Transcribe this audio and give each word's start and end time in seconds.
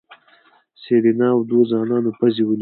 سېرېنا 0.81 1.27
او 1.35 1.39
دوو 1.49 1.69
ځوانانو 1.71 2.11
پزې 2.19 2.43
ونيولې. 2.45 2.59